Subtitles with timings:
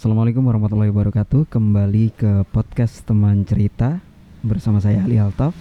[0.00, 1.52] Assalamualaikum warahmatullahi wabarakatuh.
[1.52, 4.00] Kembali ke podcast teman cerita
[4.40, 5.52] bersama saya Ali Altaf.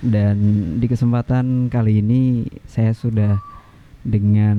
[0.00, 0.40] Dan
[0.80, 3.36] di kesempatan kali ini saya sudah
[4.00, 4.56] dengan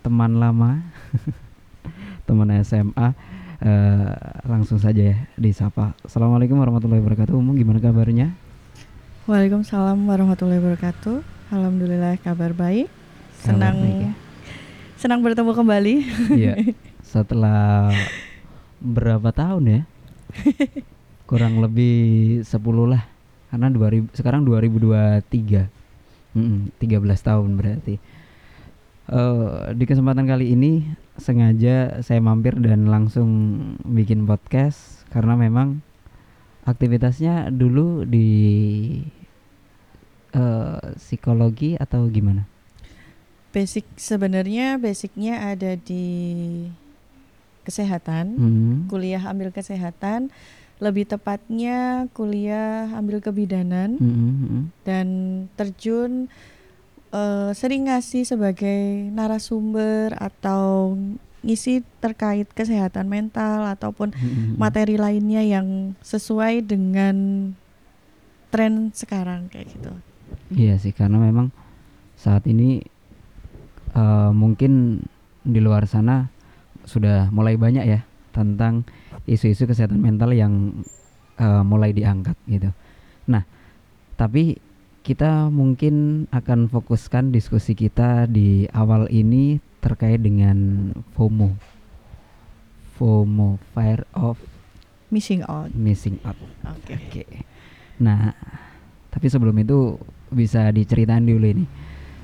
[0.00, 0.80] teman lama,
[2.32, 3.12] teman SMA.
[3.60, 4.12] Eh,
[4.48, 5.92] langsung saja ya disapa.
[6.00, 7.36] Assalamualaikum warahmatullahi wabarakatuh.
[7.36, 8.32] Umum gimana kabarnya?
[9.28, 11.20] Waalaikumsalam warahmatullahi wabarakatuh.
[11.52, 12.88] Alhamdulillah kabar baik.
[13.44, 14.21] Senang Kabar baik ya?
[15.02, 15.94] Senang bertemu kembali.
[16.30, 16.54] Iya.
[17.02, 17.90] Setelah
[18.78, 19.80] berapa tahun ya?
[21.30, 22.54] Kurang lebih 10
[22.86, 23.02] lah.
[23.50, 25.66] Karena 2000 sekarang 2023.
[26.38, 27.98] Mm-mm, 13 tahun berarti.
[29.10, 30.86] Eh, di kesempatan kali ini
[31.18, 35.82] sengaja saya mampir dan langsung bikin podcast karena memang
[36.62, 38.30] aktivitasnya dulu di
[40.30, 42.51] eh, psikologi atau gimana?
[43.52, 46.08] Basic sebenarnya basicnya ada di
[47.68, 48.24] kesehatan.
[48.36, 48.76] Hmm.
[48.88, 50.32] Kuliah ambil kesehatan.
[50.82, 54.62] Lebih tepatnya kuliah ambil kebidanan Hmm, hmm, hmm.
[54.82, 55.06] dan
[55.54, 56.26] terjun
[57.14, 60.98] eh, sering ngasih sebagai narasumber atau
[61.42, 64.54] ngisi terkait kesehatan mental ataupun hmm, hmm.
[64.58, 67.50] materi lainnya yang sesuai dengan
[68.50, 69.92] tren sekarang kayak gitu.
[70.54, 71.50] Iya sih karena memang
[72.14, 72.86] saat ini
[73.96, 75.02] eh, mungkin
[75.42, 76.30] di luar sana
[76.82, 78.00] sudah mulai banyak ya
[78.32, 78.86] tentang
[79.28, 80.84] isu-isu kesehatan mental yang
[81.38, 82.70] eh, mulai diangkat gitu.
[83.28, 83.44] Nah,
[84.18, 84.58] tapi
[85.02, 91.58] kita mungkin akan fokuskan diskusi kita di awal ini terkait dengan FOMO.
[92.94, 94.38] FOMO, fear of
[95.12, 95.68] Missing out.
[95.76, 96.38] missing out.
[96.64, 96.96] Oke.
[96.96, 97.24] Oke.
[98.00, 98.32] Nah,
[99.12, 100.00] tapi sebelum itu
[100.32, 101.64] bisa diceritain dulu ini.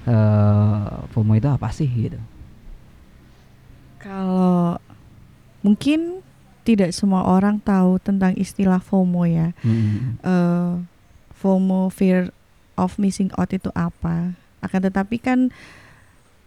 [0.08, 0.80] Eh
[1.12, 2.16] FOMO itu apa sih gitu?
[3.98, 4.78] Kalau
[5.60, 6.22] mungkin
[6.62, 9.52] tidak semua orang tahu tentang istilah FOMO ya.
[9.60, 10.16] Hmm.
[10.22, 10.72] Eh,
[11.34, 12.30] FOMO fear
[12.76, 14.32] of missing out itu apa?
[14.60, 15.50] Akan tetapi kan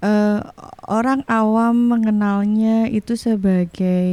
[0.02, 0.40] eh,
[0.88, 4.10] orang awam mengenalnya itu sebagai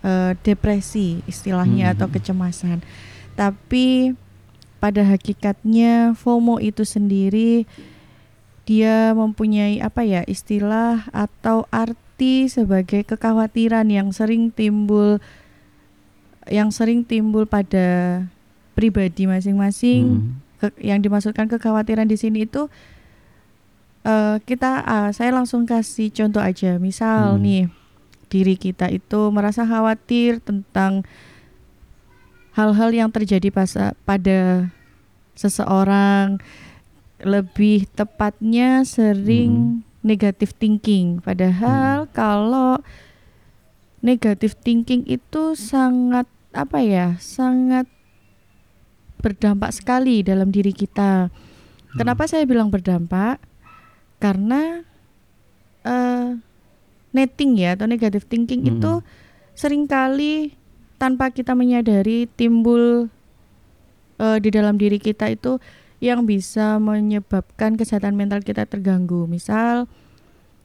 [0.00, 2.14] eh, depresi istilahnya atau Hmm.
[2.16, 2.78] kecemasan.
[3.34, 4.14] Tapi
[4.80, 7.68] pada hakikatnya FOMO itu sendiri
[8.70, 15.18] dia mempunyai apa ya istilah atau arti sebagai kekhawatiran yang sering timbul
[16.46, 18.22] yang sering timbul pada
[18.72, 20.38] pribadi masing-masing Hmm.
[20.62, 22.70] ke- yang dimaksudkan kekhawatiran di sini itu
[24.00, 27.42] eh, kita ah, saya langsung kasih contoh aja misal Hmm.
[27.42, 27.62] nih
[28.30, 31.02] diri kita itu merasa khawatir tentang
[32.52, 34.70] hal-hal yang terjadi pas- pada
[35.34, 36.38] seseorang
[37.22, 42.80] lebih tepatnya sering negative thinking padahal kalau
[44.00, 47.84] negative thinking itu sangat apa ya sangat
[49.20, 51.28] berdampak sekali dalam diri kita.
[51.92, 53.36] Kenapa saya bilang berdampak?
[54.16, 54.80] Karena
[55.84, 56.40] eh
[57.12, 58.72] netting ya atau negative thinking Hmm.
[58.78, 58.92] itu
[59.52, 60.56] sering kali
[60.96, 63.12] tanpa kita menyadari timbul
[64.20, 65.58] eh, di dalam diri kita itu
[66.00, 69.28] yang bisa menyebabkan kesehatan mental kita terganggu.
[69.28, 69.84] Misal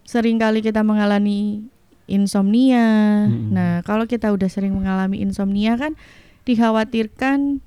[0.07, 1.67] sering kali kita mengalami
[2.07, 3.27] insomnia.
[3.27, 3.51] Hmm.
[3.51, 5.93] Nah, kalau kita udah sering mengalami insomnia kan
[6.47, 7.59] dikhawatirkan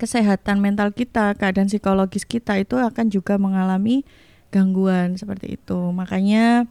[0.00, 4.02] kesehatan mental kita, keadaan psikologis kita itu akan juga mengalami
[4.50, 5.78] gangguan seperti itu.
[5.94, 6.66] Makanya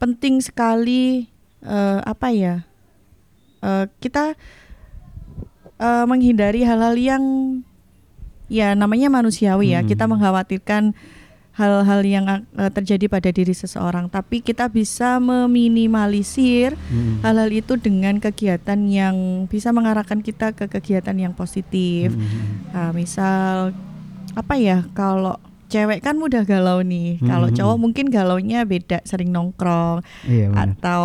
[0.00, 1.28] penting sekali
[1.60, 2.64] eh, apa ya?
[3.60, 4.32] eh, kita
[5.76, 7.24] eh, menghindari hal-hal yang
[8.46, 9.80] ya namanya manusiawi ya.
[9.80, 9.88] Hmm.
[9.88, 10.94] Kita mengkhawatirkan
[11.52, 17.24] hal-hal yang eh, terjadi pada diri seseorang, tapi kita bisa meminimalisir Hmm.
[17.24, 22.12] hal-hal itu dengan kegiatan yang bisa mengarahkan kita ke kegiatan yang positif.
[22.12, 22.68] Hmm.
[22.70, 23.72] Nah, misal
[24.36, 27.18] apa ya kalau cewek kan mudah galau nih.
[27.20, 27.56] Kalau Mhm.
[27.56, 30.76] cowok mungkin galaunya beda, sering nongkrong Iya benar.
[30.76, 31.04] atau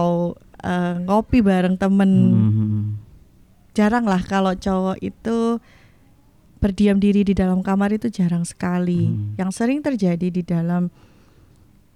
[0.62, 2.12] eh, ngopi bareng temen.
[2.12, 2.84] Hmm.
[3.74, 5.58] Jarang lah kalau cowok itu
[6.62, 9.10] berdiam diri di dalam kamar itu jarang sekali.
[9.10, 9.34] Hmm.
[9.36, 10.94] Yang sering terjadi di dalam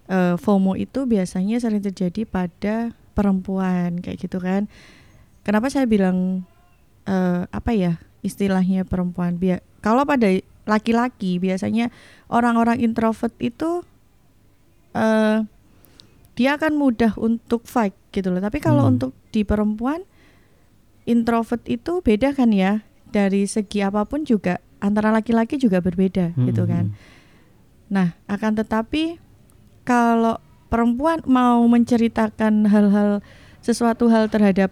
[0.10, 4.66] eh, FOMO itu biasanya sering terjadi pada perempuan kayak gitu kan.
[5.46, 6.50] Kenapa saya bilang
[7.06, 9.38] eh, apa ya istilahnya perempuan?
[9.38, 10.28] Bia kalau pada
[10.66, 11.94] laki-laki biasanya
[12.28, 13.86] orang-orang introvert itu
[14.98, 15.46] eh
[16.36, 18.42] dia akan mudah untuk fight gitu loh.
[18.42, 18.98] Tapi kalau Hmm.
[18.98, 20.04] untuk di perempuan
[21.06, 22.82] introvert itu beda kan ya
[23.16, 26.70] dari segi apa pun juga antara laki-laki juga berbeda gitu Hmm.
[26.70, 26.86] kan.
[27.88, 29.16] Nah, akan tetapi
[29.82, 30.36] kalau
[30.68, 33.24] perempuan mau menceritakan hal-hal
[33.62, 34.70] sesuatu hal terhadap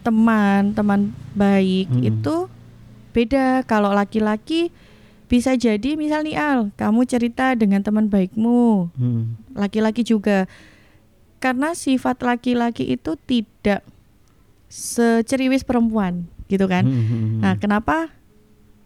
[0.00, 1.00] teman teman
[1.34, 2.06] baik Mm-mm.
[2.06, 2.36] itu
[3.10, 4.70] beda kalau laki-laki
[5.26, 9.36] bisa jadi misal nih Al kamu cerita dengan teman baikmu Hmm.
[9.52, 10.48] laki-laki juga
[11.38, 13.84] karena sifat laki-laki itu tidak
[14.66, 17.40] seceriwis perempuan gitu kan Hmm, hmm, hmm.
[17.40, 18.12] nah kenapa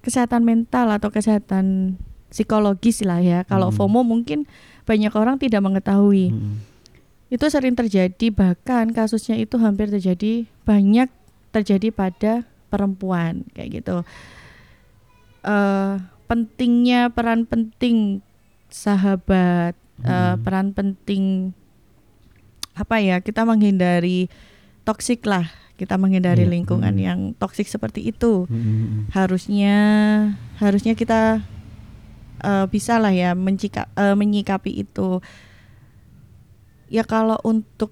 [0.02, 1.96] kesehatan mental atau kesehatan
[2.28, 3.78] psikologis lah ya kalau Hmm.
[3.78, 4.44] FOMO mungkin
[4.82, 6.58] banyak orang tidak mengetahui Hmm.
[7.30, 11.08] itu sering terjadi bahkan kasusnya itu hampir terjadi banyak
[11.50, 12.32] terjadi pada
[12.68, 14.02] perempuan kayak gitu
[15.42, 15.92] Eh
[16.30, 18.22] pentingnya peran penting
[18.70, 20.38] sahabat eh, Hmm.
[20.40, 21.50] peran penting
[22.72, 24.32] apa ya kita menghindari
[24.82, 25.44] toksik lah
[25.82, 27.02] kita menghindari Iya, lingkungan hmm.
[27.02, 28.46] yang toksik seperti itu.
[28.46, 29.74] Hmm, harusnya
[30.62, 31.42] harusnya kita
[32.38, 35.18] eh, bisa lah ya mencika, eh, menyikapi itu.
[36.86, 37.90] Ya kalau untuk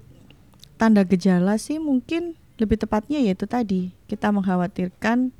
[0.79, 5.33] tanda gejala sih mungkin lebih tepatnya yaitu tadi kita mengkhawatirkan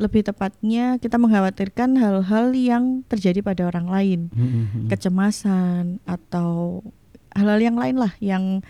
[0.00, 4.20] lebih tepatnya kita mengkhawatirkan hal-hal yang terjadi pada orang lain.
[4.32, 4.88] Hmm.
[4.88, 6.80] kecemasan atau
[7.36, 8.64] hal-hal yang lain lah yang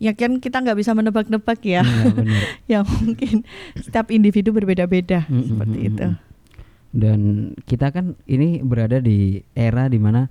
[0.00, 2.42] ya kan kita nggak bisa menebak-nebak ya benar.
[2.72, 3.44] yang mungkin
[3.76, 6.06] setiap individu berbeda-beda seperti itu.
[6.90, 10.26] Dan kita kan ini berada di era di mana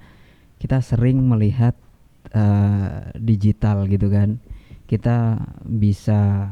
[0.60, 1.77] kita sering melihat
[2.33, 4.42] eh, digital gitu kan.
[4.89, 6.50] Kita bisa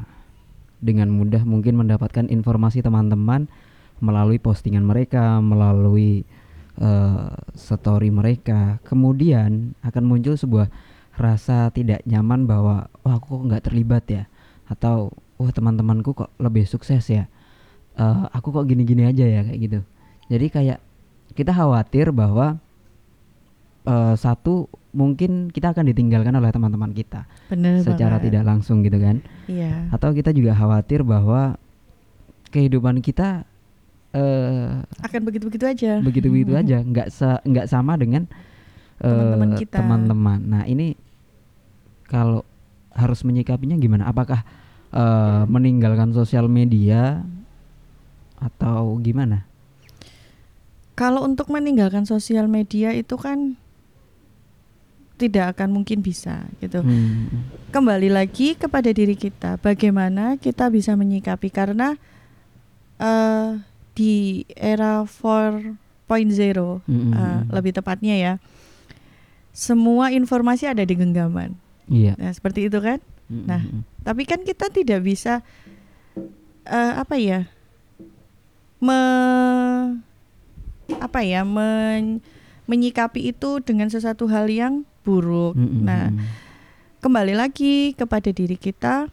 [0.77, 3.49] dengan mudah mungkin mendapatkan informasi teman-teman
[3.97, 6.21] melalui postingan mereka, melalui
[6.77, 8.77] eh, story mereka.
[8.85, 10.69] Kemudian akan muncul sebuah
[11.19, 14.23] rasa tidak nyaman bahwa wah aku kok nggak terlibat ya,
[14.65, 17.25] atau wah teman-temanku kok lebih sukses ya
[17.95, 19.79] eh, aku kok gini-gini aja ya kayak gitu.
[20.27, 20.79] Jadi kayak
[21.33, 22.57] kita khawatir bahwa
[23.83, 28.25] eh, satu mungkin kita akan ditinggalkan oleh teman-teman kita Benar secara banget.
[28.33, 29.21] tidak langsung gitu kan.
[29.45, 29.89] Iya.
[29.89, 31.57] Atau kita juga khawatir bahwa
[32.49, 33.45] kehidupan kita
[34.15, 35.91] eh Akan begitu-begitu aja.
[35.99, 37.07] begitu-begitu aja, nggak
[37.43, 38.25] nggak sama dengan
[38.97, 39.77] Teman-teman kita.
[39.77, 40.39] teman-teman.
[40.41, 40.97] Nah ini
[42.07, 42.43] kalau
[42.95, 44.09] harus menyikapinya gimana?
[44.09, 44.41] Apakah
[44.91, 47.21] eh, meninggalkan sosial media
[48.41, 49.45] atau gimana?
[50.97, 53.53] Kalau untuk meninggalkan sosial media itu kan
[55.17, 56.81] tidak akan mungkin bisa gitu.
[56.81, 57.49] Hmm.
[57.73, 61.97] Kembali lagi kepada diri kita, bagaimana kita bisa menyikapi karena
[62.97, 63.61] eh
[63.97, 65.77] di era 4.0
[66.13, 67.49] Hmm, eh, hmm.
[67.49, 68.33] lebih tepatnya ya.
[69.57, 71.57] Semua informasi ada di genggaman.
[71.87, 72.13] Iya.
[72.19, 72.99] Nah, seperti itu kan?
[73.27, 73.61] Hmm, Nah,
[74.03, 75.43] Tapi kan kita tidak bisa
[76.63, 77.47] eh, apa ya?
[78.79, 78.99] Me
[81.01, 81.43] apa ya?
[81.43, 82.23] men-
[82.67, 85.55] menyikapi itu dengan sesuatu hal yang buruk.
[85.55, 86.11] hmm, hmm, Nah,
[86.99, 89.07] kembali lagi kepada diri kita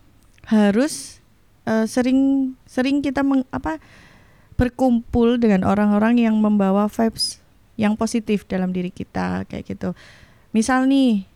[0.51, 1.23] harus
[1.65, 3.79] eh, sering sering kita meng, apa
[4.55, 7.43] berkumpul dengan orang-orang yang membawa vibes
[7.75, 9.95] yang positif dalam diri kita kayak gitu.
[10.51, 11.27] Misal nih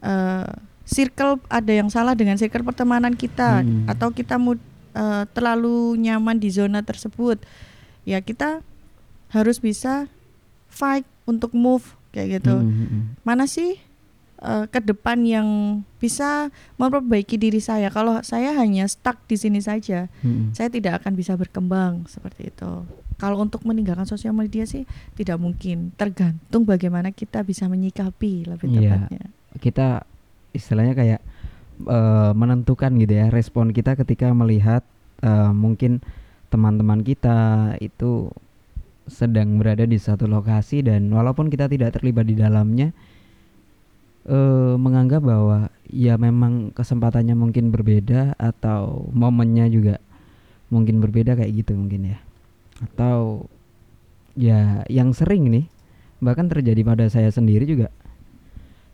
[0.00, 0.48] eh,
[0.84, 3.84] circle ada yang salah dengan circle pertemanan kita Hmm.
[3.86, 4.60] atau kita mu-
[4.92, 7.40] eh, terlalu nyaman di zona tersebut.
[8.04, 8.60] Ya kita
[9.28, 10.06] harus bisa
[10.68, 13.02] fight untuk move kayak gitu Hmm, hmm, hmm.
[13.22, 13.80] mana sih
[14.36, 15.48] eh, ke depan yang
[15.96, 17.88] bisa memperbaiki diri saya.
[17.88, 22.84] Kalau saya hanya stuck di sini saja, Hmm, saya tidak akan bisa berkembang seperti itu.
[23.14, 28.78] Kalau untuk meninggalkan sosial media sih tidak mungkin, tergantung bagaimana kita bisa menyikapi lebih Iya.
[29.00, 29.24] tepatnya.
[29.56, 29.86] Kita
[30.54, 31.20] istilahnya kayak
[31.84, 34.86] eh, menentukan gitu ya respon kita ketika melihat
[35.20, 36.00] eh, mungkin
[36.48, 38.30] teman-teman kita itu
[39.04, 42.94] sedang berada di satu lokasi dan walaupun kita tidak terlibat di dalamnya
[44.24, 50.00] eh menganggap bahwa ya memang kesempatannya mungkin berbeda atau momennya juga
[50.72, 52.18] mungkin berbeda kayak gitu mungkin ya.
[52.80, 53.50] Atau
[54.32, 55.66] ya yang sering nih
[56.24, 57.92] bahkan terjadi pada saya sendiri juga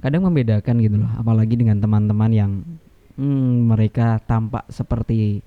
[0.01, 2.53] kadang membedakan gitu loh apalagi dengan teman-teman yang
[3.21, 5.45] hmm, mereka tampak seperti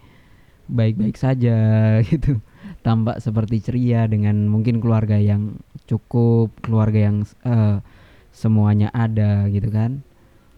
[0.69, 1.57] baik-baik saja
[2.09, 2.39] gitu.
[2.83, 7.79] Tampak seperti ceria dengan mungkin keluarga yang cukup keluarga yang eh,
[8.31, 10.03] semuanya ada gitu kan.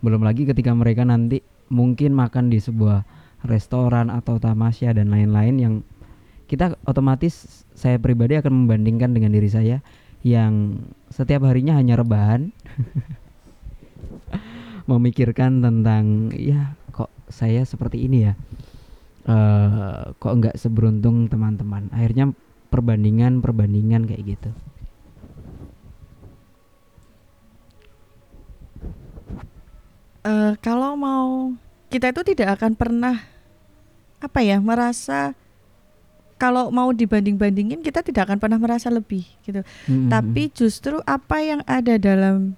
[0.01, 3.05] Belum lagi ketika mereka nanti mungkin makan di sebuah
[3.45, 5.73] restoran atau tamasya dan lain-lain yang
[6.45, 9.81] kita otomatis saya pribadi akan membandingkan dengan diri saya
[10.21, 12.53] yang setiap harinya hanya rebahan
[14.85, 18.33] memikirkan tentang ya kok saya seperti ini ya
[19.25, 22.29] eh kok nggak seberuntung teman-teman akhirnya
[22.69, 24.53] perbandingan perbandingan kayak gitu
[30.25, 31.53] Eh, kalau mau
[31.93, 33.21] kita itu tidak akan pernah
[34.17, 35.37] apa ya merasa
[36.41, 39.61] kalau mau dibanding-bandingin kita tidak akan pernah merasa lebih gitu.
[39.85, 40.09] Mm-mm.
[40.09, 42.57] Tapi justru apa yang ada dalam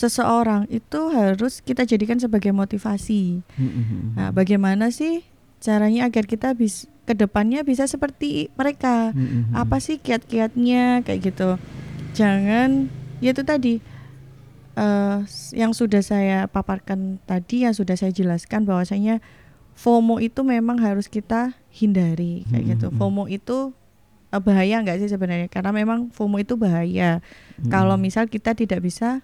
[0.00, 3.44] seseorang itu harus kita jadikan sebagai motivasi.
[3.60, 4.16] Mm-mm.
[4.16, 5.28] Nah, bagaimana sih
[5.60, 9.12] caranya agar kita bisa ke depannya bisa seperti mereka?
[9.12, 9.52] Mm-mm.
[9.52, 11.60] Apa sih kiat-kiatnya kayak gitu?
[12.16, 12.88] Jangan
[13.20, 13.74] ya itu tadi
[14.80, 15.18] eh,
[15.52, 19.20] yang sudah saya paparkan tadi yang sudah saya jelaskan bahwasanya
[19.76, 22.86] FOMO itu memang harus kita hindari kayak gitu.
[22.88, 22.96] Mm-mm.
[22.96, 23.76] FOMO itu
[24.32, 25.52] eh, bahaya nggak sih sebenarnya?
[25.52, 27.20] Karena memang FOMO itu bahaya.
[27.60, 27.68] Mm-mm.
[27.68, 29.20] Kalau misal kita tidak bisa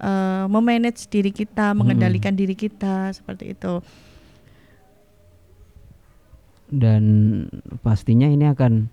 [0.00, 3.84] eh, memanage diri kita, mengendalikan diri kita seperti itu.
[6.70, 7.02] dan
[7.82, 8.86] pastinya ini akan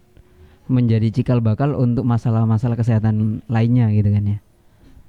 [0.68, 4.40] menjadi cikal bakal untuk masalah-masalah kesehatan lainnya gitu kan ya.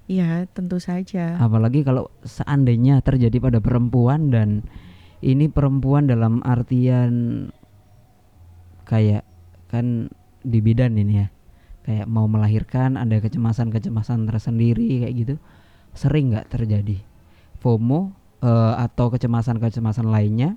[0.08, 1.36] Ya tentu saja.
[1.36, 4.64] Apalagi kalau seandainya terjadi pada perempuan dan
[5.20, 7.48] ini perempuan dalam artian
[8.86, 9.26] kayak
[9.68, 10.08] kan
[10.46, 11.28] di bidan ini ya.
[11.88, 15.34] Kayak mau melahirkan ada kecemasan-kecemasan tersendiri kayak gitu.
[15.94, 17.00] Sering nggak terjadi
[17.58, 20.54] FOMO eh, atau kecemasan-kecemasan lainnya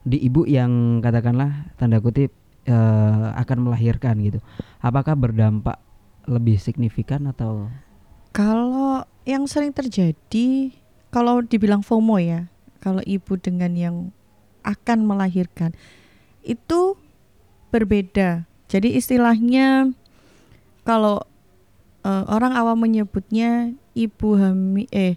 [0.00, 2.32] di ibu yang katakanlah tanda kutip
[2.64, 4.38] eh, akan melahirkan gitu.
[4.80, 5.80] Apakah berdampak
[6.28, 7.68] lebih signifikan atau
[8.30, 10.70] Kalau yang sering terjadi,
[11.10, 12.46] kalau dibilang FOMO ya,
[12.78, 13.96] kalau ibu dengan yang
[14.62, 15.74] akan melahirkan
[16.44, 16.96] itu
[17.74, 18.46] berbeda.
[18.70, 19.90] Jadi istilahnya
[20.86, 21.20] kalau
[22.06, 25.14] eh, orang awam menyebutnya ibu hamil, eh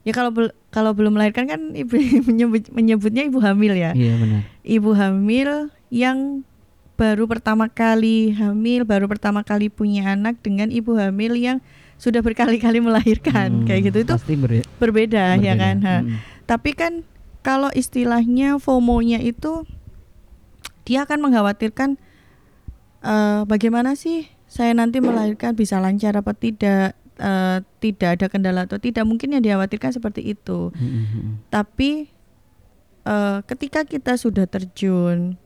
[0.00, 1.94] ya kalau bel- kalau belum melahirkan kan ibu
[2.28, 3.92] menyebut menyebutnya ibu hamil ya.
[3.92, 4.42] Iya benar.
[4.60, 5.50] Ibu hamil
[5.88, 6.42] yang
[6.94, 11.58] baru pertama kali hamil, baru pertama kali punya anak dengan ibu hamil yang
[11.96, 15.54] sudah berkali-kali melahirkan Hmm, kayak gitu itu pasti ber- berbeda, ya berbeda.
[15.54, 15.94] kan Ha.
[16.00, 16.16] Mm-mm.
[16.44, 17.04] tapi kan
[17.40, 19.64] kalau istilahnya FOMO-nya itu
[20.82, 21.96] dia akan mengkhawatirkan
[23.02, 28.80] eh, bagaimana sih saya nanti melahirkan bisa lancar apa tidak eh, tidak ada kendala atau
[28.80, 30.72] tidak mungkin yang dikhawatirkan seperti itu.
[30.72, 31.44] Mm-mm.
[31.52, 32.08] tapi
[33.04, 35.36] eh, ketika kita sudah terjun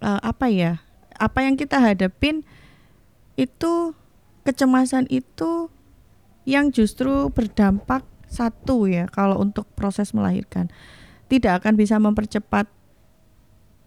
[0.00, 0.80] eh, apa ya
[1.20, 2.46] apa yang kita hadapin
[3.36, 3.92] itu
[4.46, 5.68] kecemasan itu
[6.48, 10.70] yang justru berdampak satu ya kalau untuk proses melahirkan.
[11.30, 12.66] Tidak akan bisa mempercepat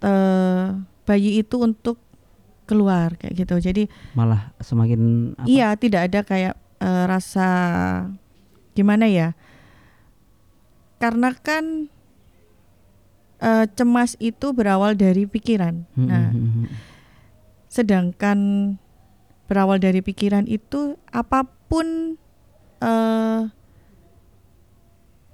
[0.04, 0.68] eh,
[1.04, 2.00] bayi itu untuk
[2.64, 3.56] keluar kayak gitu.
[3.60, 3.84] Jadi
[4.16, 7.50] malah semakin apa, Iya, tidak ada kayak eh, rasa
[8.76, 9.40] gimana ya?
[11.00, 11.88] Karena kan
[13.40, 15.88] eh, cemas itu berawal dari pikiran.
[15.96, 16.08] Mm-mm.
[16.12, 16.32] Nah,
[17.72, 18.38] sedangkan
[19.50, 22.20] berawal dari pikiran itu apa pun
[22.84, 23.42] eh,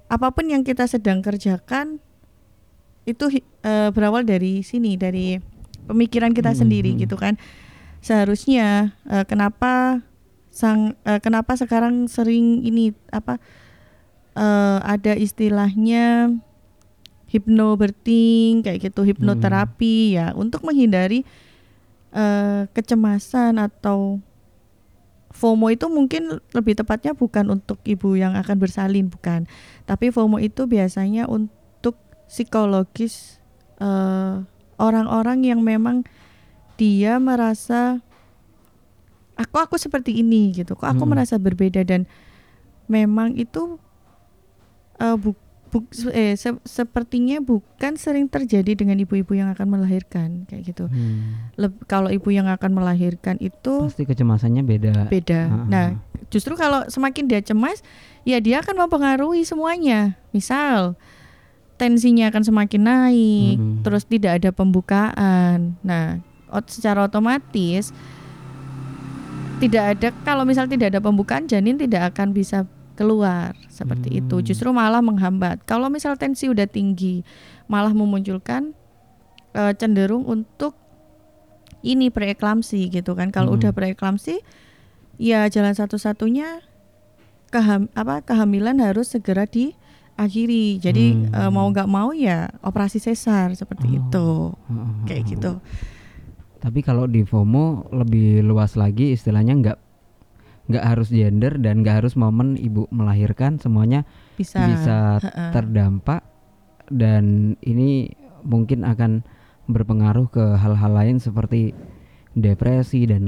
[0.10, 2.02] apa pun yang kita sedang kerjakan
[3.06, 5.38] itu eh, berawal dari sini dari
[5.86, 7.38] pemikiran kita sendiri gitu kan
[8.02, 10.02] seharusnya eh, kenapa
[10.60, 13.40] sang eh, kenapa sekarang sering ini apa
[14.36, 16.36] eh, ada istilahnya
[17.32, 21.24] hypnobirthing kayak gitu hipnoterapi ya untuk menghindari
[22.12, 24.20] eh, kecemasan atau
[25.30, 29.48] FOMO itu mungkin lebih tepatnya bukan untuk ibu yang akan bersalin bukan.
[29.86, 31.96] Tapi FOMO itu biasanya untuk
[32.28, 33.40] psikologis
[33.80, 34.44] eh,
[34.82, 36.04] orang-orang yang memang
[36.82, 38.02] dia merasa
[39.40, 41.16] aku aku seperti ini gitu kok aku Hmm.
[41.16, 42.04] merasa berbeda dan
[42.86, 43.80] memang itu
[44.98, 50.68] eh, bu- bu- eh, se- sepertinya bukan sering terjadi dengan ibu-ibu yang akan melahirkan kayak
[50.68, 51.48] gitu Hmm.
[51.56, 55.08] Leb- kalau ibu yang akan melahirkan itu pasti kecemasannya beda.
[55.08, 55.42] beda.
[55.46, 56.26] Ah, Nah, ah.
[56.28, 57.80] justru kalau semakin dia cemas,
[58.22, 60.20] ya dia akan mempengaruhi semuanya.
[60.30, 61.00] Misal
[61.76, 63.80] tensinya akan semakin naik, Mm-mm.
[63.82, 65.80] terus tidak ada pembukaan.
[65.80, 66.20] Nah,
[66.68, 67.96] secara otomatis
[69.60, 72.64] tidak ada kalau misal tidak ada pembukaan janin tidak akan bisa
[72.96, 74.40] keluar seperti itu.
[74.40, 74.46] Hmm.
[74.46, 75.64] Justru malah menghambat.
[75.64, 77.24] Kalau misal tensi udah tinggi,
[77.66, 78.76] malah memunculkan
[79.50, 80.78] eh, cenderung untuk
[81.82, 83.32] ini preeklamsi gitu kan.
[83.32, 83.58] Kalau Hmm.
[83.58, 84.44] udah preeklamsi
[85.18, 86.62] ya jalan satu-satunya
[87.50, 90.78] keham apa kehamilan harus segera diakhiri.
[90.78, 91.34] Jadi Hmm.
[91.34, 93.96] eh, mau nggak mau ya operasi sesar seperti Oh.
[93.98, 94.28] itu.
[94.70, 95.32] Heeh, Kayak heeh.
[95.34, 95.52] gitu.
[96.60, 99.80] Tapi kalau di FOMO lebih luas lagi istilahnya nggak
[100.70, 104.06] nggak harus gender dan nggak harus momen ibu melahirkan semuanya
[104.38, 104.70] Bisa.
[104.70, 105.18] bisa
[105.50, 106.22] terdampak
[106.94, 108.14] dan ini
[108.46, 109.26] mungkin akan
[109.66, 111.74] berpengaruh ke hal-hal lain seperti
[112.38, 113.24] depresi dan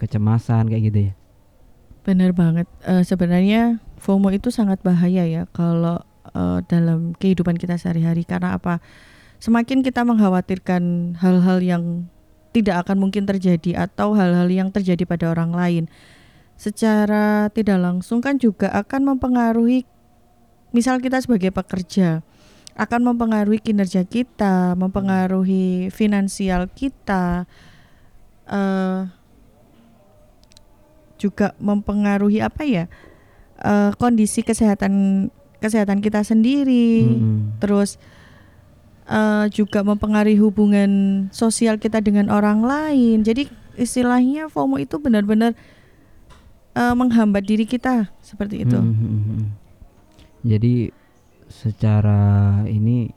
[0.00, 1.12] kecemasan kayak gitu ya.
[2.00, 2.64] Bener banget.
[2.88, 6.00] Eh, sebenarnya FOMO itu sangat bahaya ya kalau
[6.32, 8.80] uh, dalam kehidupan kita sehari-hari karena apa?
[9.40, 11.84] Semakin kita mengkhawatirkan hal-hal yang
[12.50, 15.84] tidak akan mungkin terjadi atau hal-hal yang terjadi pada orang lain
[16.60, 19.88] secara tidak langsung kan juga akan mempengaruhi
[20.74, 22.20] misal kita sebagai pekerja
[22.80, 27.44] akan mempengaruhi kinerja kita, mempengaruhi finansial kita,
[28.48, 29.10] uh,
[31.20, 32.84] juga mempengaruhi apa ya
[33.60, 35.28] uh, kondisi kesehatan
[35.60, 37.60] kesehatan kita sendiri, hmm.
[37.60, 38.00] terus
[39.10, 40.90] uh, juga mempengaruhi hubungan
[41.34, 43.26] sosial kita dengan orang lain.
[43.26, 45.58] Jadi istilahnya FOMO itu benar-benar
[46.78, 48.78] uh, menghambat diri kita seperti itu.
[48.78, 49.44] Hmm, hmm, hmm.
[50.46, 50.74] Jadi
[51.50, 53.10] secara ini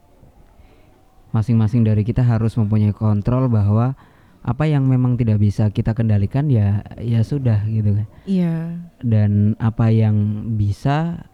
[1.30, 3.94] masing-masing dari kita harus mempunyai kontrol bahwa
[4.44, 8.06] apa yang memang tidak bisa kita kendalikan ya ya sudah gitu kan.
[8.28, 8.54] Iya.
[9.00, 11.24] Dan apa yang bisa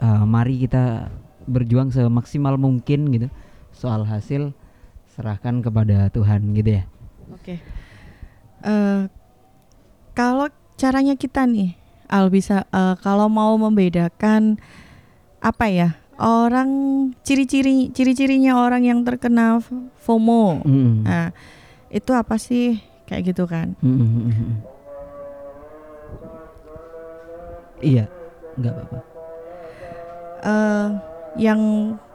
[0.00, 1.12] uh, mari kita
[1.44, 3.28] berjuang semaksimal mungkin gitu.
[3.76, 4.56] Soal hasil
[5.12, 6.84] serahkan kepada Tuhan gitu ya.
[7.32, 7.56] Oke.
[7.56, 7.58] Okay.
[8.64, 9.00] Uh, eh,
[10.16, 10.48] kalau
[10.80, 14.56] caranya kita nih Al bisa uh, kalau mau membedakan
[15.42, 16.70] apa ya orang
[17.20, 19.60] ciri-ciri ciri-cirinya orang yang terkena
[20.00, 20.94] FOMO mm.
[21.04, 21.28] nah
[21.92, 24.64] itu apa sih kayak gitu kan mm.
[27.84, 28.08] iya
[28.56, 28.98] nggak apa-apa
[30.46, 30.88] uh,
[31.36, 31.60] yang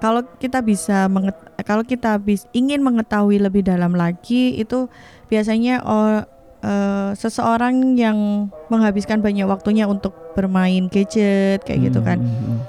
[0.01, 4.89] kalau kita bisa menget kalau kita bis ingin mengetahui lebih dalam lagi itu
[5.29, 6.25] biasanya oh,
[6.65, 11.87] uh, seseorang yang menghabiskan banyak waktunya untuk bermain gadget kayak hmm.
[11.91, 12.19] gitu kan.
[12.21, 12.59] Hmm, hmm.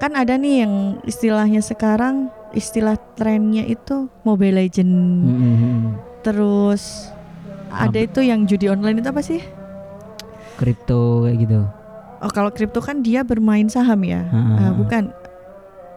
[0.00, 4.92] Kan ada nih yang istilahnya sekarang istilah trennya itu Mobile Legend.
[4.92, 5.36] Hmm.
[5.36, 5.82] hmm, hmm.
[6.20, 7.12] Terus
[7.70, 9.40] ada itu yang judi online itu apa sih?
[10.58, 11.60] Kripto kayak gitu.
[12.20, 14.28] Oh, kalau kripto kan dia bermain saham ya.
[14.28, 15.08] Uh, bukan.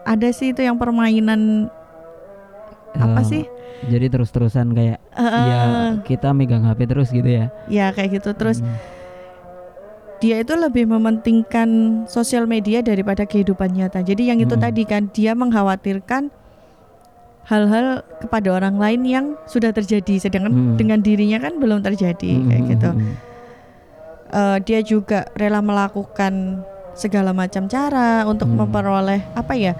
[0.04, 1.72] Ada sih itu yang permainan
[2.94, 3.26] apa oh.
[3.26, 3.44] sih?
[3.84, 5.60] Jadi terus-terusan kayak uh, ya
[6.06, 7.52] kita megang HP terus gitu ya.
[7.68, 8.64] Ya kayak gitu terus.
[8.64, 8.76] Hmm.
[10.22, 11.68] Dia itu lebih mementingkan
[12.08, 14.00] sosial media daripada kehidupan nyata.
[14.00, 14.64] Jadi yang itu hmm.
[14.64, 16.32] tadi kan dia mengkhawatirkan
[17.44, 20.76] hal-hal kepada orang lain yang sudah terjadi sedangkan hmm.
[20.80, 22.46] dengan dirinya kan belum terjadi hmm.
[22.48, 22.90] kayak gitu.
[24.34, 26.64] Uh, dia juga rela melakukan
[26.94, 28.58] segala macam cara untuk hmm.
[28.64, 29.74] memperoleh apa ya?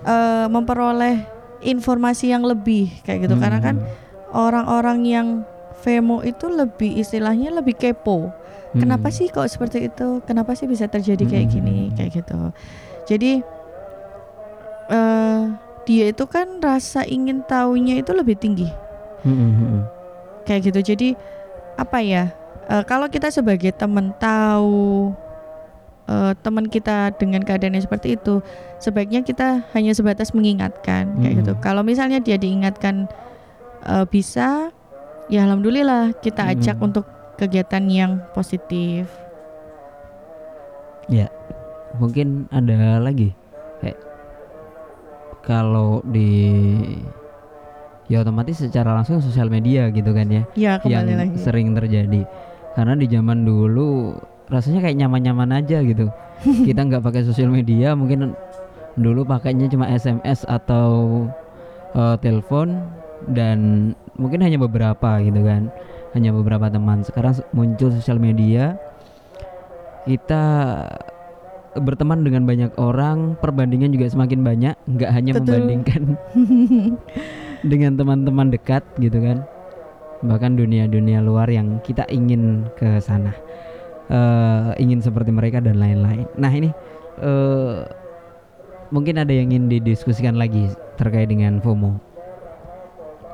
[0.00, 1.28] Uh, memperoleh
[1.60, 3.44] informasi yang lebih kayak gitu hmm.
[3.44, 3.76] karena kan
[4.32, 5.28] orang-orang yang
[5.80, 8.30] FEMO itu lebih istilahnya lebih kepo.
[8.70, 8.80] Hmm.
[8.86, 10.22] Kenapa sih kok seperti itu?
[10.24, 11.54] Kenapa sih bisa terjadi kayak hmm.
[11.54, 12.40] gini kayak gitu.
[13.08, 13.32] Jadi
[14.92, 15.42] uh,
[15.88, 18.68] dia itu kan rasa ingin tahunya itu lebih tinggi.
[19.24, 19.34] Hmm.
[19.34, 19.80] hmm, hmm.
[20.46, 20.80] Kayak gitu.
[20.94, 21.08] Jadi
[21.76, 22.32] apa ya?
[22.70, 25.10] Uh, kalau kita sebagai teman tahu
[26.10, 28.42] uh, teman kita dengan keadaan yang seperti itu,
[28.82, 31.20] sebaiknya kita hanya sebatas mengingatkan hmm.
[31.22, 31.52] kayak gitu.
[31.62, 33.06] Kalau misalnya dia diingatkan
[33.86, 34.74] uh, bisa,
[35.30, 36.86] ya alhamdulillah kita ajak hmm.
[36.90, 37.06] untuk
[37.38, 39.06] kegiatan yang positif.
[41.06, 41.30] Ya,
[41.96, 43.34] mungkin ada lagi
[43.82, 43.98] kayak
[45.42, 46.38] kalau di
[48.10, 51.38] ya otomatis secara langsung sosial media gitu kan ya, ya yang lagi.
[51.38, 52.26] sering terjadi
[52.74, 54.18] karena di zaman dulu
[54.50, 56.10] rasanya kayak nyaman-nyaman aja gitu.
[56.68, 58.34] Kita nggak pakai sosial media mungkin
[58.98, 61.24] dulu pakainya cuma SMS atau
[61.94, 62.82] uh, telepon
[63.30, 65.70] dan mungkin hanya beberapa gitu kan.
[66.12, 67.06] Hanya beberapa teman.
[67.06, 68.74] Sekarang muncul sosial media.
[70.04, 70.42] Kita
[71.78, 75.46] berteman dengan banyak orang perbandingan juga semakin banyak nggak hanya Betul.
[75.46, 76.02] membandingkan
[77.70, 79.46] dengan teman-teman dekat gitu kan.
[80.20, 83.30] Bahkan dunia-dunia luar yang kita ingin ke sana
[84.10, 86.26] uh, ingin seperti mereka dan lain-lain.
[86.36, 86.74] Nah ini
[87.22, 87.86] uh,
[88.90, 90.68] mungkin ada yang ingin didiskusikan lagi
[90.98, 91.96] terkait dengan FOMO.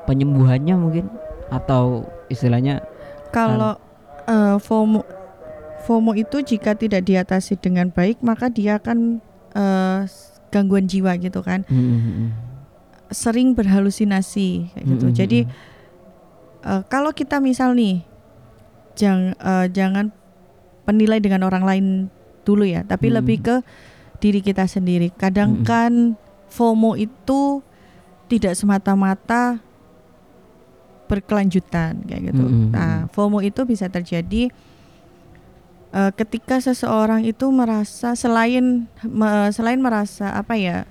[0.06, 1.10] Penyembuhannya mungkin
[1.50, 2.84] atau istilahnya
[3.34, 3.74] kalau
[4.28, 5.02] uh, FOMO
[5.86, 9.18] FOMO itu jika tidak diatasi dengan baik maka dia akan
[9.54, 10.06] uh,
[10.54, 11.66] gangguan jiwa gitu kan.
[11.66, 12.28] Mm -hmm.
[13.10, 15.06] Sering berhalusinasi kayak gitu.
[15.06, 15.18] Mm -hmm.
[15.18, 15.40] Jadi
[16.66, 18.02] uh, kalau kita misal nih
[18.98, 20.10] jangan uh, jangan
[20.86, 21.86] penilai dengan orang lain
[22.46, 23.16] dulu ya, tapi hmm.
[23.18, 23.56] lebih ke
[24.22, 25.10] diri kita sendiri.
[25.12, 25.64] Kadang hmm.
[25.66, 25.92] kan
[26.48, 27.60] FOMO itu
[28.30, 29.60] tidak semata-mata
[31.06, 32.44] berkelanjutan kayak gitu.
[32.46, 32.70] Hmm.
[32.74, 34.50] Nah, FOMO itu bisa terjadi
[35.94, 40.86] uh, ketika seseorang itu merasa selain me, selain merasa apa ya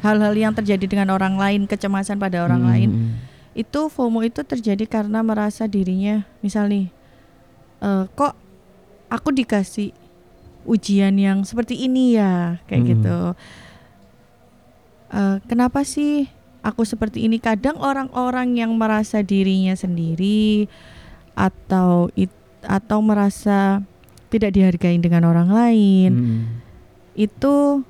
[0.00, 2.70] hal-hal yang terjadi dengan orang lain, kecemasan pada orang hmm.
[2.72, 2.90] lain,
[3.52, 6.88] itu FOMO itu terjadi karena merasa dirinya, misal nih,
[7.84, 8.32] uh, kok
[9.10, 9.90] aku dikasih
[10.64, 12.90] ujian yang seperti ini ya kayak Hmm.
[12.94, 13.18] gitu.
[15.10, 16.30] Eh, kenapa sih
[16.62, 17.42] aku seperti ini?
[17.42, 20.70] Kadang orang-orang yang merasa dirinya sendiri
[21.34, 22.30] atau it-
[22.62, 23.82] atau merasa
[24.30, 26.40] tidak dihargai dengan orang lain Mm.
[27.18, 27.82] itu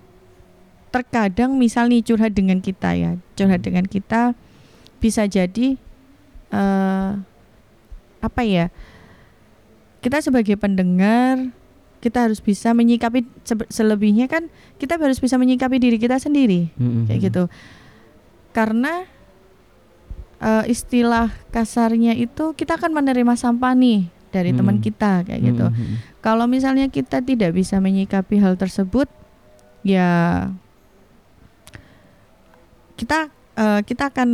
[0.88, 4.32] terkadang misal nih curhat dengan kita ya curhat dengan kita
[4.98, 5.76] bisa jadi
[6.50, 7.10] eh
[8.20, 8.72] apa ya
[10.00, 11.52] kita sebagai pendengar
[12.00, 13.28] kita harus bisa menyikapi
[13.68, 14.48] selebihnya kan
[14.80, 17.04] kita harus bisa menyikapi diri kita sendiri Mm-mm.
[17.04, 17.42] kayak gitu
[18.56, 19.04] karena
[20.40, 24.84] eh, istilah kasarnya itu kita akan menerima sampah nih dari teman Mm.
[24.86, 26.00] kita kayak gitu Mm-mm.
[26.24, 29.10] kalau misalnya kita tidak bisa menyikapi hal tersebut,
[29.82, 30.48] ya
[32.96, 34.30] kita eh, kita akan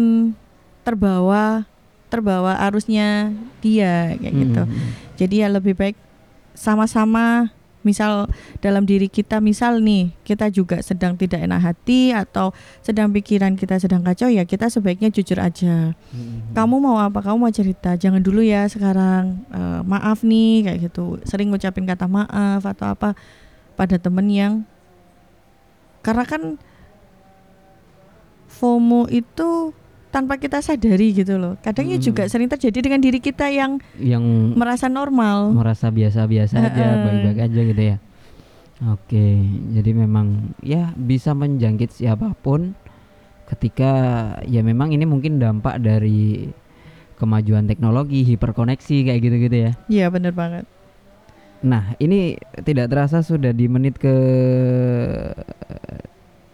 [0.83, 1.67] terbawa
[2.07, 4.63] terbawa arusnya dia kayak gitu.
[5.17, 5.97] Jadi ya lebih baik
[6.57, 7.53] sama-sama
[7.87, 8.27] misal
[8.59, 12.51] dalam diri kita misal nih kita juga sedang tidak enak hati atau
[12.83, 15.95] sedang pikiran kita sedang kacau ya kita sebaiknya jujur aja.
[15.95, 16.51] Mm-mm.
[16.51, 17.23] kamu mau apa?
[17.23, 17.95] Kamu mau cerita?
[17.95, 19.47] Jangan dulu ya sekarang.
[19.55, 21.23] Eh, maaf nih kayak gitu.
[21.23, 23.15] Sering ngucapin kata maaf atau apa
[23.79, 24.67] pada temen yang
[26.03, 26.59] karena kan
[28.51, 29.71] FOMO itu
[30.17, 32.07] tanpa kita sadari gitu loh kadangnya Hmm.
[32.09, 34.25] juga sering terjadi dengan diri kita yang yang
[34.57, 37.97] merasa normal merasa biasa-biasa aja, baik-baik aja gitu ya.
[38.93, 39.41] Oke,
[39.73, 42.73] jadi memang ya bisa menjangkit siapa pun
[43.49, 43.93] ketika
[44.45, 46.53] ya memang ini mungkin dampak dari
[47.17, 49.73] kemajuan teknologi, hiperkoneksi kayak gitu-gitu ya.
[49.89, 50.65] Iya bener banget
[51.65, 52.37] Nah, ini
[52.69, 54.13] tidak terasa sudah di menit ke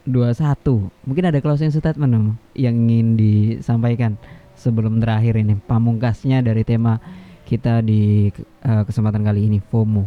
[0.05, 0.91] 21.
[1.07, 4.19] Mungkin ada closing statement yang ingin disampaikan
[4.59, 6.99] sebelum terakhir ini pamungkasnya dari tema
[7.47, 10.05] kita di eh, kesempatan kali ini FOMO.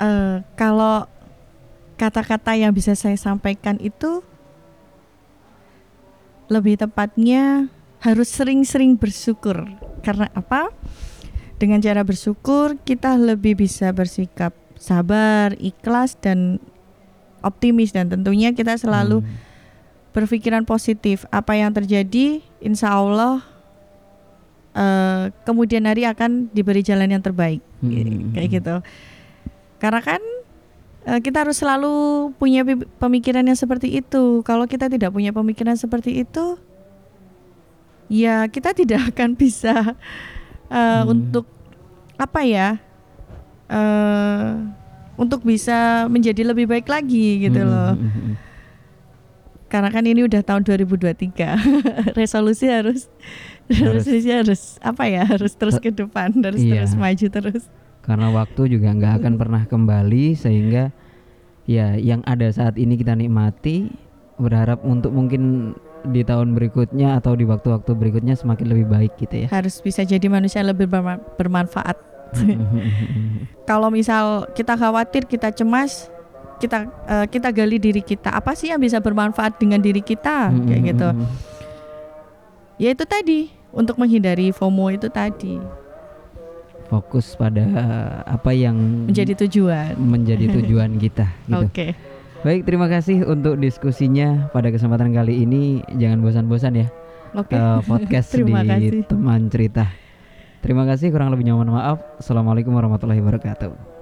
[0.00, 1.06] Eh, kalau
[1.94, 4.20] kata-kata yang bisa saya sampaikan itu
[6.50, 7.72] lebih tepatnya
[8.04, 9.64] harus sering-sering bersyukur.
[10.04, 10.68] Karena apa?
[11.56, 16.60] Dengan cara bersyukur kita lebih bisa bersikap sabar, ikhlas dan
[17.44, 19.30] optimis dan tentunya kita selalu Hmm.
[20.10, 21.28] berpikiran positif.
[21.28, 23.44] Apa yang terjadi, insya Allah
[24.74, 27.62] eh, kemudian hari akan diberi jalan yang terbaik.
[27.78, 28.34] Hmm.
[28.34, 28.74] Kayak gitu.
[29.78, 30.22] Karena kan
[31.04, 31.94] eh, kita harus selalu
[32.34, 32.64] punya
[32.98, 34.42] pemikiran yang seperti itu.
[34.42, 36.58] Kalau kita tidak punya pemikiran seperti itu,
[38.08, 39.94] ya kita tidak akan bisa
[40.70, 41.12] eh, Hmm.
[41.12, 41.46] untuk
[42.16, 42.68] apa ya?
[43.64, 44.48] eh
[45.14, 47.92] untuk bisa menjadi lebih baik lagi gitu Hmm, loh.
[47.94, 48.34] hmm, hmm.
[49.66, 51.34] Karena kan ini udah tahun 2023.
[52.18, 53.10] Resolusi harus
[53.64, 55.24] Harus- resolusi harus apa ya?
[55.24, 56.84] Harus terus ke depan, harus Iya.
[56.84, 57.64] terus maju terus.
[58.00, 60.92] Karena waktu juga nggak akan pernah kembali sehingga
[61.64, 63.88] ya yang ada saat ini kita nikmati
[64.36, 65.72] berharap untuk mungkin
[66.04, 69.48] di tahun berikutnya atau di waktu-waktu berikutnya semakin lebih baik gitu ya.
[69.48, 71.24] Harus bisa jadi manusia yang lebih berma-
[72.36, 73.62] bermanfaat.
[73.68, 76.10] Kalau misal kita khawatir, kita cemas,
[76.58, 78.28] kita eh, kita gali diri kita.
[78.28, 80.50] Apa sih yang bisa bermanfaat dengan diri kita?
[80.50, 81.08] Kayak gitu.
[82.76, 85.58] Ya itu tadi untuk menghindari FOMO itu tadi
[86.84, 87.64] Fokus pada
[88.28, 88.76] apa yang
[89.08, 89.96] menjadi tujuan.
[89.96, 91.64] menjadi tujuan kita gitu.
[91.64, 91.86] Oke.
[92.44, 95.80] Baik, terima kasih untuk diskusinya pada kesempatan kali ini.
[95.96, 96.86] Jangan bosan-bosan ya
[97.32, 97.56] Oke.
[97.56, 99.08] eh, podcast Terima di kasih.
[99.08, 100.03] teman cerita.
[100.64, 102.00] Terima kasih kurang lebihnya mohon maaf.
[102.16, 103.93] Assalamualaikum warahmatullahi wabarakatuh.